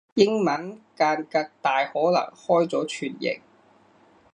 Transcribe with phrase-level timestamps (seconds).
[0.15, 3.39] 英文間隔大可能開咗全形